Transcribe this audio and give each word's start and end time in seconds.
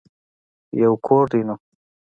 يو 0.81 0.91
کور 1.05 1.25
دی 1.31 1.41
نو. 1.47 1.55